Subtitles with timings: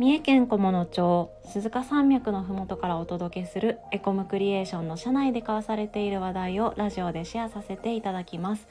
[0.00, 8.66] 三重県菰野町鈴鹿山脈のふもとからお届けするエコムクリエーションの社内で交わされている話題をラジオでシェアさせていただきます。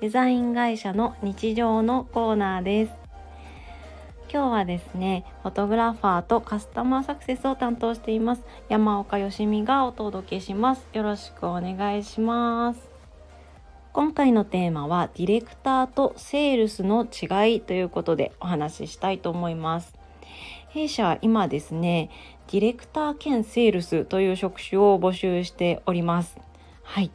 [0.00, 2.92] デザイン会社の日常のコーナーです。
[4.32, 8.44] 今日はですねフォトグラファーとカスタマーサクセスを担当しています。
[8.68, 10.86] 山岡よしみがお届けします。
[10.92, 12.88] よろしくお願いします。
[13.92, 19.97] 今回のテーマはディレクターとセールスの違いということでお話ししたいと思います。
[20.68, 22.10] 弊社は今ですね
[22.50, 26.38] ディレクター兼セールスという職種を募集しております
[26.82, 27.10] はい、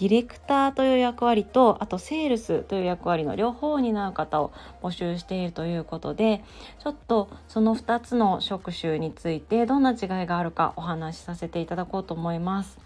[0.00, 4.52] ディレクターという役割とあとセールスという役割の両方を担う方を
[4.82, 6.42] 募集しているということで
[6.82, 12.78] ちょっとその2つの職種についてどんな違いがあるかお話しさせていただこうと思います。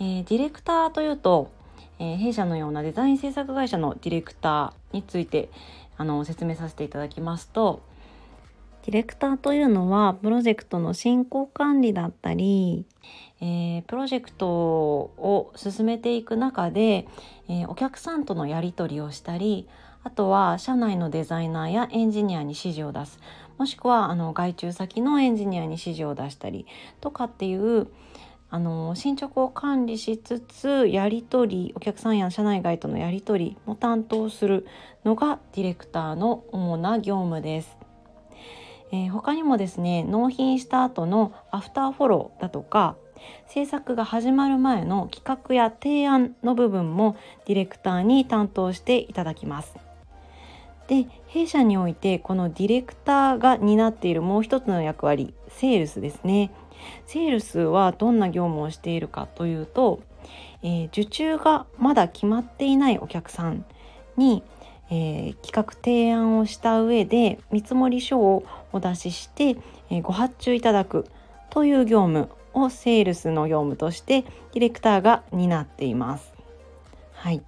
[0.00, 1.50] えー、ディレクターというと
[1.98, 5.50] えー、弊社のようなデザイン制作会社のディレクターについて
[5.96, 7.82] あの説明させていただきますと
[8.84, 12.84] ディレクターというのはプロジェクトの進行管理だったり、
[13.40, 17.08] えー、プロジェクトを進めていく中で、
[17.48, 19.66] えー、お客さんとのやり取りをしたり
[20.02, 23.18] あとは社内のデザイナーやエンジニアに指示を出す
[23.56, 26.66] もしくはあの外注先のエンジニアに指示を出したり
[27.00, 27.88] とかっていう
[28.50, 34.66] あの進捗を管理しつつやり取りお客さんや社内外とのやり取りも担当する
[35.06, 37.83] のがディレクターの主な業務です。
[38.94, 42.96] えー、他にもですね納品した後のアフターフォローだとか
[43.48, 49.74] 制作が始まる前の企画や提案の部分もディレクターに担当していただきます。
[50.86, 56.52] で弊社においてこのディレクターが担っているもう一つの役割セールスですね。
[57.06, 60.02] セールスはどんな業務をしているかというと、
[60.62, 63.64] えー、受注がまだ決まっていないお客さん
[64.16, 64.44] に、
[64.90, 69.56] えー、企画提案をした上で見積書をお出しして、
[69.90, 71.06] えー、ご発注いただく
[71.50, 76.32] という業務をセールスの業務としてディレクターが担っています。
[77.12, 77.42] はい。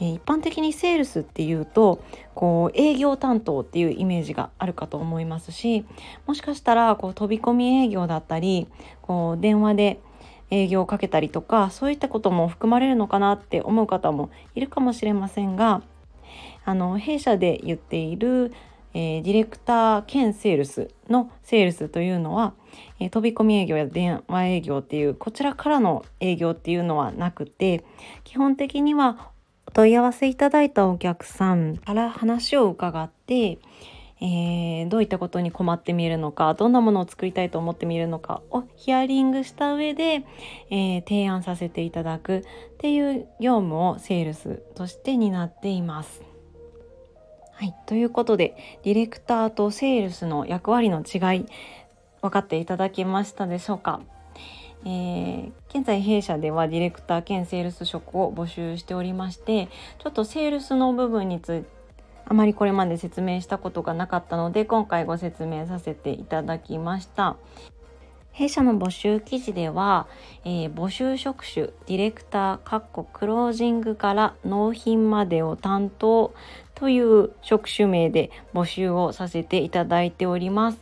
[0.00, 2.02] え一般的にセールスっていうと
[2.34, 5.84] こう営業担当っていうイメージがあるかと思いますし
[6.26, 8.66] もしかしたらこう飛び込み営業だったり
[9.02, 10.00] こう電話で
[10.50, 15.82] 営業をかけたりとかそういったことも含まれるのかなって思う方もいるかもしれませんが
[16.64, 18.52] あの弊社で言っている、
[18.94, 22.54] えー、ディレクター兼セールスのセールスというのは、
[23.00, 27.84] えー、飛び込み営業や電話営業っていうこちらからの営業っていうのはなくて
[28.24, 29.30] 基本的には
[29.66, 33.58] お問い合わせいただいたお客さんから話を伺って、
[34.26, 40.24] えー、どういったことに困ってみるのかどんなものを作りたいと思ってみるのかをヒアリングした上で、
[40.70, 42.42] えー、提案させていただくっ
[42.78, 46.22] ていう業務をセールスとして担っています。
[47.52, 51.46] はい、ということでディレクターとセールスの役割の違い
[52.22, 54.00] 分かっていただけましたでしょうか？
[54.86, 59.68] えー、現在弊社ではディレクター兼セールス職を募集しておりまして
[59.98, 61.73] ちょっとセールスの部分について
[62.26, 67.36] あまりこれまで説明したことがなかったので今回ご説明させていただきました
[68.32, 70.08] 弊社の募集記事では、
[70.44, 76.34] えー、募集職種ディレクターかっこクロージングから納品までを担当
[76.74, 80.78] という職種名で募集をさせていただいております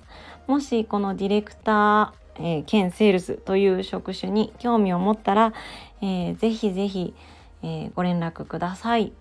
[0.47, 5.53] もしこのディレクターえー、兼セールスという職種に興味を持ったら、
[6.01, 7.15] えー、ぜひぜひ、
[7.63, 9.13] えー、ご連絡ください。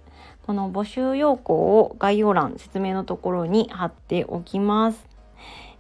[0.45, 5.07] この募集要項を概要欄説明のところに貼っておきます。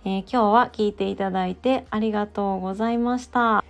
[0.03, 3.63] えー、今日は聞いていただいてありがとうございました。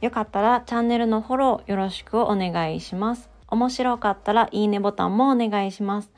[0.00, 3.30] よかったらチャンネルのフォローよろしくお願いします。
[3.48, 6.10] 面白かったらいいねボタンもお願いします。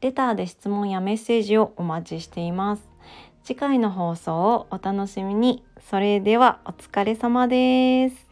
[0.00, 2.88] レターで質問やメッセージをお待ちしています。
[3.42, 5.64] 次回の放送をお楽しみに。
[5.90, 8.27] それではお疲れ様です。